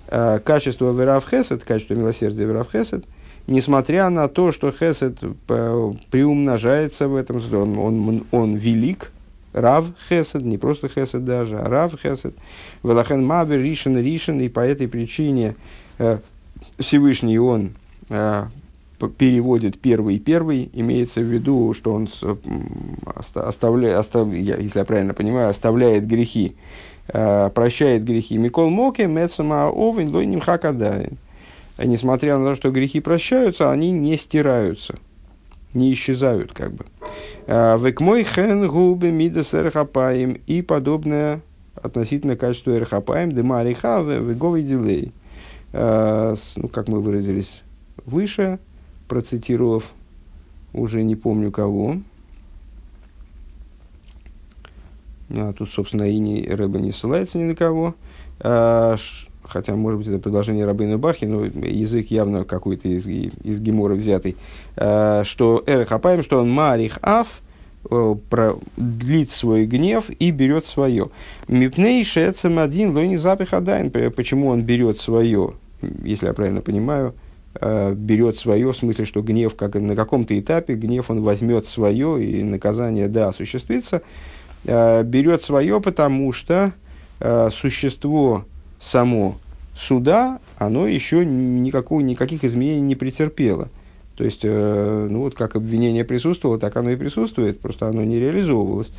[0.06, 3.04] э, качество верав хесед, качество милосердия верав хесед,
[3.48, 9.10] несмотря на то, что хесед э, приумножается в этом, он, он, он велик,
[9.52, 12.34] Рав Хесед, не просто Хесед даже, а Рав Хесед.
[12.84, 15.56] Велахен Мавер Ришен Ришен, и по этой причине
[15.98, 16.18] э,
[16.78, 17.70] Всевышний он
[18.10, 18.44] э,
[19.16, 22.08] переводит первый первый, имеется в виду, что он
[23.34, 26.54] оставляет, остав, если я правильно понимаю, оставляет грехи,
[27.08, 28.36] э, прощает грехи.
[28.36, 31.16] Микол Моке, Мецама Овен, Лойним Хакадайн.
[31.78, 34.98] Несмотря на то, что грехи прощаются, они не стираются,
[35.74, 36.86] не исчезают как бы.
[37.46, 41.40] Э, Векмой хен губы мидас эрхапаем и подобное
[41.76, 45.12] относительно качества эрхапаем, демариха веговый дилей.
[45.72, 47.62] Э, ну, как мы выразились
[48.04, 48.58] выше,
[49.06, 49.84] процитировав
[50.72, 51.96] уже не помню кого.
[55.30, 57.94] А тут, собственно, и не, Рэба не ссылается ни на кого.
[58.40, 58.96] А,
[59.48, 64.36] хотя, может быть, это предложение Рабейна Бахи, но язык явно какой-то из, из Гемора взятый.
[64.76, 67.40] А, что Эрх Апаем, что он Марих Аф,
[67.90, 68.14] э,
[68.76, 71.10] длит свой гнев и берет свое.
[71.48, 73.50] Мипней шецем один лойни запих
[74.14, 75.54] Почему он берет свое,
[76.02, 77.14] если я правильно понимаю,
[77.60, 82.24] э, берет свое, в смысле, что гнев, как на каком-то этапе, гнев он возьмет свое,
[82.24, 84.02] и наказание, да, осуществится,
[84.64, 86.72] э, берет свое, потому что
[87.20, 88.44] э, существо
[88.80, 89.38] само
[89.76, 93.68] суда, оно еще никакого, никаких изменений не претерпело.
[94.16, 98.18] То есть, э, ну вот как обвинение присутствовало, так оно и присутствует, просто оно не
[98.18, 98.90] реализовывалось.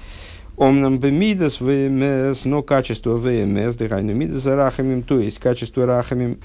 [0.55, 6.37] Омнам бемидас ВМС, но качество ВМС, дыхайну мидас рахамим, то есть качество рахамим,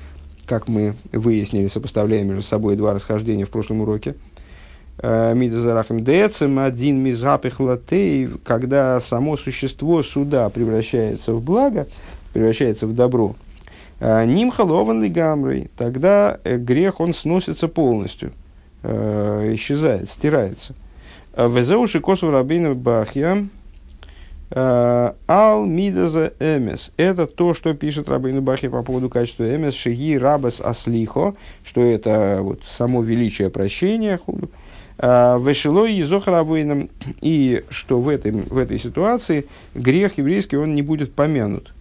[0.47, 4.16] как мы выяснили, сопоставляя между собой два расхождения в прошлом уроке.
[4.99, 11.88] Э, Мидазарахам децем один мизапих латей, когда само существо суда превращается в благо,
[12.35, 13.35] превращается в добро.
[14.01, 18.33] Э, Ним халован гамрой, тогда э, грех он сносится полностью,
[18.83, 20.75] исчезает, стирается.
[21.35, 23.47] Везеуши косу рабейну бахья,
[24.57, 26.92] Э, Ал мидаза эмес.
[26.97, 29.75] Это то, что пишет Рабейну Бахи по поводу качества эмес.
[29.75, 34.20] Шиги рабас аслихо, что это вот само величие прощения.
[34.99, 36.88] Э, Вешелой езох рабейном.
[37.20, 41.75] И что в этой, в этой ситуации грех еврейский, он не будет помянут.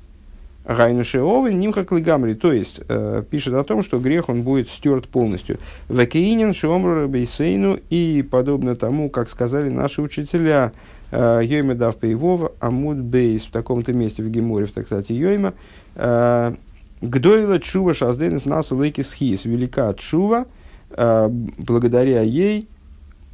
[0.66, 5.08] Гайнуше овен нимха клигамри, то есть э, пишет о том, что грех он будет стерт
[5.10, 5.60] полностью.
[5.90, 10.72] Векеинин шиомру бейсейну и подобно тому, как сказали наши учителя,
[11.16, 15.54] Э, Йойма дав пейвова, амуд бейс в таком-то месте в Геморе, в трактате Йойма.
[15.96, 16.56] Э,
[17.02, 19.46] Гдойла чува шазденес насу лейки схис.
[19.46, 20.48] Велика чува,
[20.90, 22.68] э, благодаря ей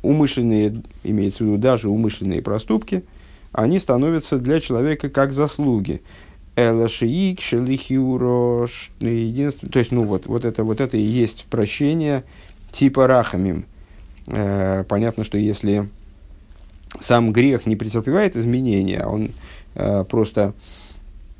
[0.01, 3.05] умышленные, имеется в виду даже умышленные проступки,
[3.53, 6.01] они становятся для человека как заслуги.
[6.67, 8.67] Элашиик, шелихиуро,
[8.99, 12.23] единственное, то есть, ну вот, вот это, вот это и есть прощение
[12.71, 13.65] типа рахамим.
[14.25, 15.87] понятно, что если
[16.99, 19.31] сам грех не претерпевает изменения, он
[19.75, 20.53] э, просто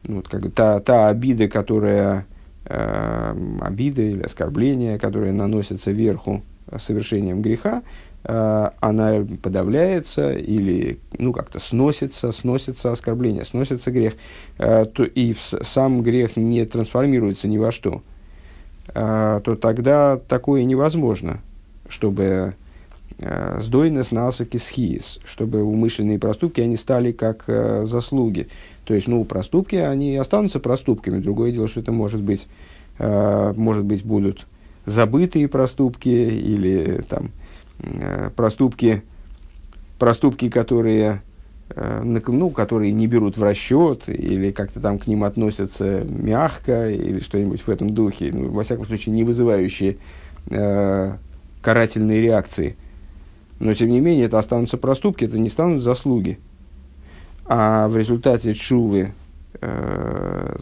[0.04, 2.26] ну, вот, как, та, та обида, которая
[2.66, 6.44] э, обида или оскорбление, которое наносится верху
[6.78, 14.16] совершением греха, э, она подавляется или ну, как-то сносится, сносится оскорбление, сносится грех,
[14.58, 18.04] э, то, и сам грех не трансформируется ни во что,
[18.94, 21.40] э, то тогда такое невозможно,
[21.88, 22.56] чтобы
[23.20, 28.50] э, сдойнес насаки схиес, чтобы умышленные проступки, они стали как э, заслуги.
[28.84, 31.20] То есть, ну, проступки, они останутся проступками.
[31.20, 32.48] Другое дело, что это может быть,
[32.98, 34.46] э, может быть, будут
[34.86, 37.39] забытые проступки или там э,
[38.36, 39.04] проступки,
[39.98, 41.22] проступки, которые,
[41.70, 47.20] э, ну, которые не берут в расчет или как-то там к ним относятся мягко или
[47.20, 49.98] что-нибудь в этом духе, ну, во всяком случае, не вызывающие
[50.50, 51.14] э,
[51.62, 52.76] карательные реакции.
[53.60, 56.40] Но, тем не менее, это останутся проступки, это не станут заслуги.
[57.46, 59.12] А в результате чувы
[59.60, 60.58] э,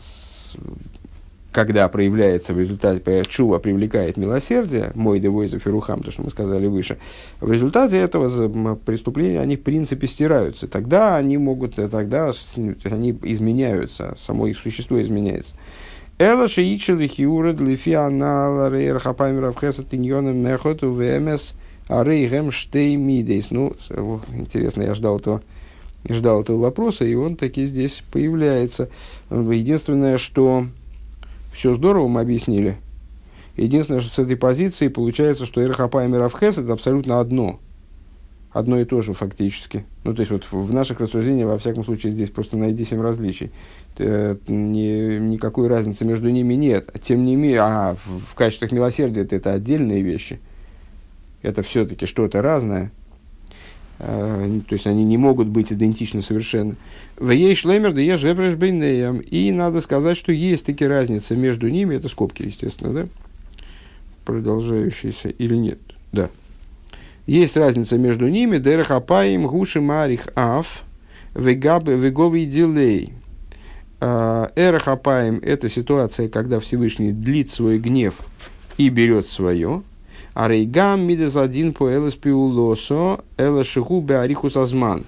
[1.51, 6.67] когда проявляется в результате, чува привлекает милосердие, мой девойзов и рухам, то, что мы сказали
[6.67, 6.97] выше,
[7.39, 10.67] в результате этого преступления, они в принципе стираются.
[10.67, 12.31] Тогда они могут, э, тогда
[12.83, 15.55] они изменяются, само их существо изменяется.
[16.19, 21.53] Эла шеичели хиуред лифи анала рейр хапайм равхеса тиньоном мехоту вмс
[21.88, 23.51] арейгем штей мидейс.
[23.51, 23.75] Ну,
[24.33, 25.41] интересно, я ждал этого,
[26.10, 28.89] ждал этого вопроса, и он таки здесь появляется.
[29.29, 30.65] Единственное, что
[31.58, 32.78] все здорово мы объяснили.
[33.56, 37.60] Единственное, что с этой позиции получается, что Эрхапа и Миравхес это абсолютно одно.
[38.52, 39.84] Одно и то же фактически.
[40.04, 43.52] Ну, то есть, вот в наших рассуждениях, во всяком случае, здесь просто найди семь различий.
[43.98, 46.91] Э, ни, никакой разницы между ними нет.
[47.04, 50.39] Тем не менее, а в, в качествах милосердия это, это отдельные вещи.
[51.41, 52.91] Это все-таки что-то разное.
[53.99, 56.75] Э, то есть они не могут быть идентичны совершенно.
[57.17, 58.21] В ей шлемер да ешь
[58.55, 59.19] бейнеям.
[59.19, 63.07] И надо сказать, что есть таки разница между ними, это скобки, естественно, да?
[64.25, 65.79] Продолжающиеся или нет?
[66.12, 66.29] Да.
[67.25, 70.83] Есть разница между ними, дерахапаим гуши марих аф,
[71.33, 73.13] веговый дилей.
[73.99, 78.15] Э, Эрахапаим– это ситуация, когда Всевышний длит свой гнев
[78.77, 79.81] и берет свое–
[80.38, 81.34] а рейгам мидес
[81.73, 85.04] по элэспиулосо элэшиху беарихус азман.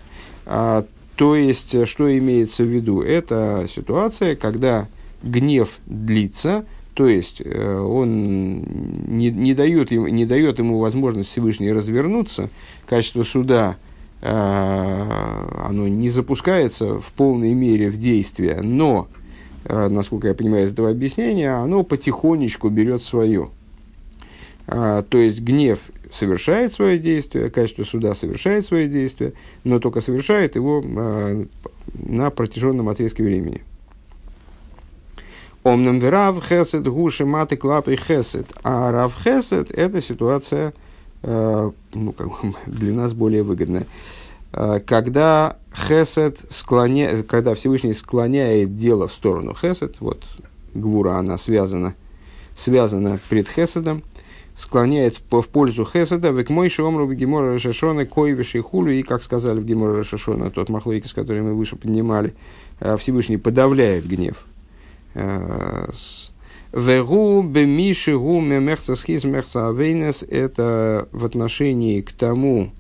[0.48, 0.86] А,
[1.18, 3.04] то есть, что имеется в виду?
[3.04, 4.88] Это ситуация, когда
[5.22, 6.66] гнев длится,
[6.96, 8.64] то есть э, он
[9.08, 12.50] не, не, дает, ему, не дает ему возможность Всевышний развернуться,
[12.88, 13.78] качество суда
[14.22, 14.28] э,
[15.64, 19.08] оно не запускается в полной мере в действие, но,
[19.66, 23.52] э, насколько я понимаю из этого объяснения, оно потихонечку берет свое.
[24.72, 25.80] А, то есть гнев
[26.12, 31.46] совершает свое действие, качество суда совершает свое действие, но только совершает его а,
[31.94, 33.64] на протяженном отрезке времени.
[35.64, 38.46] Омнам верав хесед гуши маты клапы хесед.
[38.64, 40.74] А рав хесед– это ситуация,
[41.24, 42.28] э, ну, как,
[42.68, 43.86] для нас более выгодная.
[44.54, 50.24] Э, когда хесед склоняет, когда Всевышний склоняет дело в сторону хесед, вот
[50.74, 51.94] гвура, она связана,
[52.56, 54.04] связана пред хеседом,
[54.60, 59.24] склоняет в пользу Хеседа, век мой шомру в Гемора Рашашона, койвиш и хулю, и, как
[59.24, 62.34] сказали в Гемора Рашашона, тот махлойкис, который мы выше поднимали,
[62.82, 64.44] э, Всевышний подавляет гнев.
[65.14, 65.90] Э,
[66.74, 72.72] Вегу бемиши гу мемехца схиз мехца авейнес– это в отношении к тому,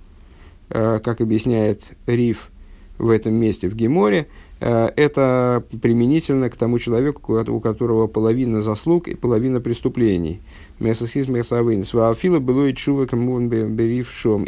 [0.69, 2.51] э, как объясняет Риф
[2.97, 4.27] в этом месте в Геморе,
[4.59, 10.41] это применительно к тому человеку, у которого половина заслуг и половина преступлений–
[10.79, 13.05] Месасхис Месавин, Сваафила было и чува.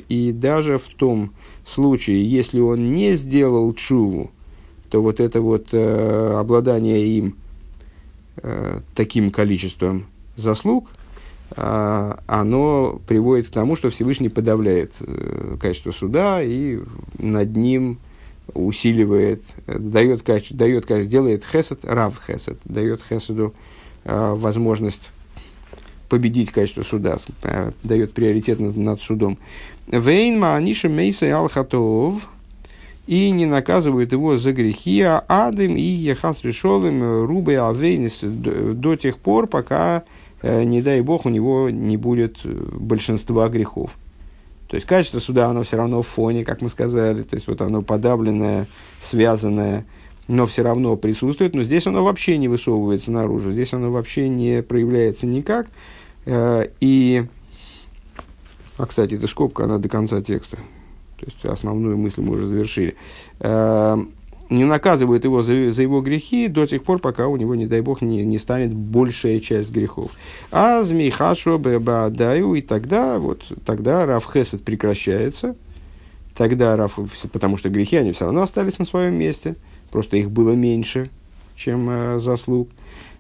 [0.09, 1.31] И даже в том
[1.65, 4.31] случае, если он не сделал чуву,
[4.89, 7.35] то вот это вот э, обладание им
[8.37, 10.89] э, таким количеством заслуг,
[11.55, 16.79] э, оно приводит к тому, что Всевышний подавляет э, качество суда и
[17.17, 17.99] над ним
[18.53, 23.53] усиливает, дает, дает делает хесед, рав хесед, дает хеседу
[24.03, 25.09] э, возможность
[26.11, 29.37] победить качество суда, э, дает приоритет над, над судом.
[29.87, 32.27] Вейнма аниша мейса алхатов
[33.07, 38.97] и не наказывают его за грехи, а адым и ехас решолым э, рубой авейнис до
[38.97, 40.03] тех пор, пока,
[40.41, 43.91] э, не дай бог, у него не будет большинства грехов.
[44.67, 47.61] То есть качество суда, оно все равно в фоне, как мы сказали, то есть вот
[47.61, 48.67] оно подавленное,
[49.01, 49.85] связанное,
[50.27, 54.61] но все равно присутствует, но здесь оно вообще не высовывается наружу, здесь оно вообще не
[54.61, 55.67] проявляется никак,
[56.25, 57.23] и,
[58.77, 60.57] а, кстати, эта скобка, она до конца текста.
[61.19, 62.95] то есть основную мысль мы уже завершили,
[63.39, 63.97] э,
[64.51, 67.81] не наказывают его за, за его грехи до тех пор, пока у него, не дай
[67.81, 70.11] бог, не, не станет большая часть грехов.
[70.51, 75.55] А змейхашо бадаю, и тогда, вот, тогда Раф Хесед прекращается,
[76.35, 76.99] тогда Раф,
[77.31, 79.55] потому что грехи, они все равно остались на своем месте,
[79.89, 81.09] просто их было меньше,
[81.55, 82.69] чем э, заслуг.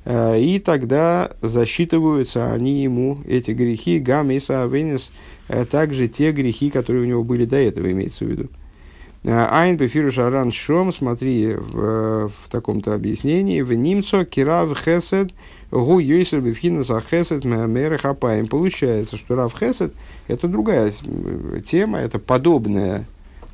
[0.03, 5.11] Э, и тогда засчитываются они ему, эти грехи, гам и савенис,
[5.47, 8.47] э, также те грехи, которые у него были до этого, имеется в виду.
[9.23, 15.31] Э, Айн бефиру шаран шом, смотри в, в таком-то объяснении, в нимцо кирав хесед
[15.69, 17.45] гу юйсер бифхина за хесед
[18.01, 18.47] хапаем.
[18.47, 19.93] Получается, что рав хесед
[20.27, 20.91] это другая
[21.65, 23.05] тема, это подобная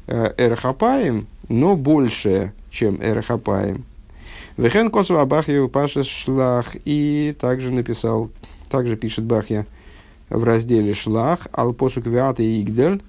[0.08, 3.84] эрхапаем, но большая, чем эрхапаем.
[4.58, 6.76] Вехен косова Бахья Паша Шлах.
[6.86, 8.30] И также написал,
[8.70, 9.66] также пишет Бахья
[10.30, 13.02] в разделе Шлах, Алпосук Виата и Игдель,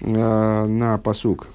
[0.00, 1.48] на посук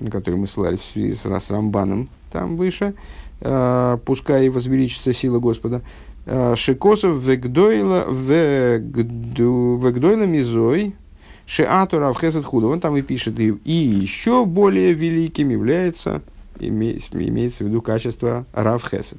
[0.00, 2.94] на который мы ссылались в связи с, с Рамбаном там выше,
[3.40, 5.82] э, пускай возвеличится сила Господа,
[6.26, 8.06] э, Шикосов вегдойла
[8.98, 10.94] вегдойла мизой,
[11.46, 12.68] Шеатура Авхесет Худа.
[12.68, 16.22] Он там и пишет, и, и еще более великим является,
[16.68, 19.18] имеется в виду качество Рав Хесед.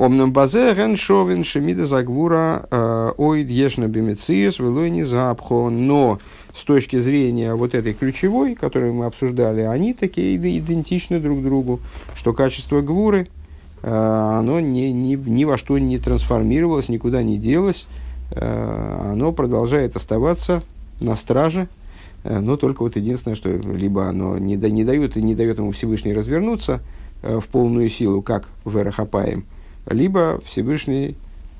[0.00, 5.68] Омном базе ген шовен шемида загвура э, ойд ешна бимециус велой не запхо.
[5.68, 6.18] Но
[6.54, 11.80] с точки зрения вот этой ключевой, которую мы обсуждали, они такие идентичны друг другу,
[12.14, 13.28] что качество гвуры,
[13.82, 17.86] э, оно ни, ни, ни во что не трансформировалось, никуда не делось,
[18.30, 20.62] э, оно продолжает оставаться
[20.98, 21.68] на страже,
[22.24, 26.12] но только вот единственное, что либо оно не, да, не, дает, не дает ему Всевышний
[26.12, 26.80] развернуться
[27.22, 29.44] в полную силу, как в Эрахапаем,
[29.86, 31.16] либо Всевышний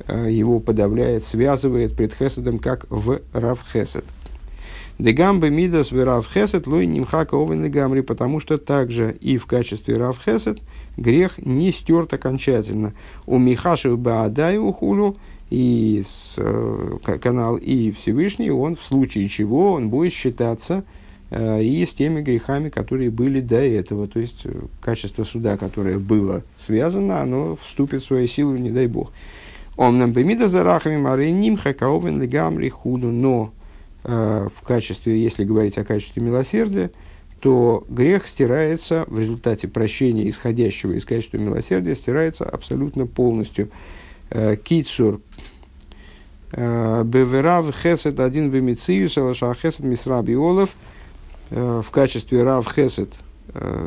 [0.09, 4.05] его подавляет, связывает пред Хеседом, как в Рав Хесед.
[5.01, 10.21] Дегамбе мидас верав хесед лой нимхака овен гамри, потому что также и в качестве рав
[10.23, 10.61] хесед
[10.99, 12.93] грех не стерт окончательно.
[13.25, 15.17] У Михашев Баадай ухулю
[15.51, 20.85] и с, э, канал и Всевышний, он в случае чего он будет считаться
[21.31, 24.07] э, и с теми грехами, которые были до этого.
[24.07, 28.87] То есть э, качество суда, которое было связано, оно вступит в свою силу, не дай
[28.87, 29.13] бог.
[29.77, 33.53] Он нам бемида зарахами мариним хакаовен легамри худу, но
[34.03, 36.91] Э, в качестве, если говорить о качестве милосердия,
[37.41, 43.71] то грех стирается в результате прощения, исходящего из качества милосердия, стирается абсолютно полностью.
[44.31, 45.17] Э, кицур.
[45.17, 45.21] Э,
[46.53, 50.71] Беверав хесед один бемицию, салаша хесед мисра биолов.
[51.51, 53.15] В качестве рав хесед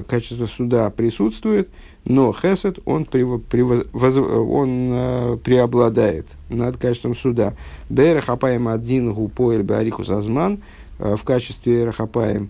[0.07, 1.69] качество суда присутствует–
[2.05, 7.53] но хесед, он, прев, прев, воз, он э, преобладает над качеством суда.
[7.89, 10.59] Берахапаем один гупоэль беарихус азман
[10.99, 12.49] э, в качестве рахапаем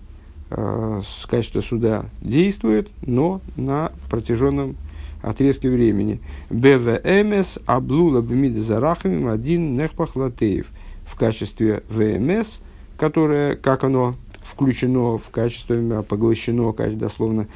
[0.50, 4.76] э, с качества суда действует, но на протяженном
[5.24, 6.20] отрезке времени.
[6.50, 10.66] БВМС облула бмиды зарахами один нехпах латеев
[11.06, 12.58] в качестве ВМС,
[12.96, 17.46] которое, как оно включено в качестве, поглощено, дословно,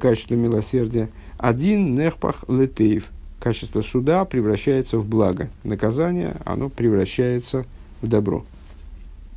[0.00, 3.06] качество милосердия, один нехпах летеев.
[3.38, 5.50] Качество суда превращается в благо.
[5.62, 7.64] Наказание, оно превращается
[8.02, 8.44] в добро.